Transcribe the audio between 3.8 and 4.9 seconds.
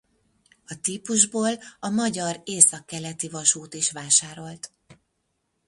vásárolt.